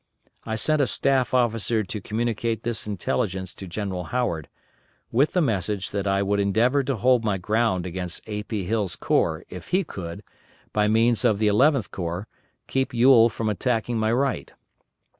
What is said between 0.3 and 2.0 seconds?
I sent a staff officer